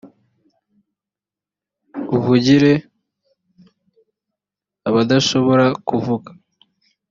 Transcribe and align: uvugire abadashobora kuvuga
uvugire 2.15 2.73
abadashobora 4.87 5.65
kuvuga 5.87 6.29